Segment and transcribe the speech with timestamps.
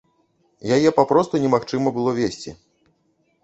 [0.77, 2.59] Яе папросту немагчыма было весці!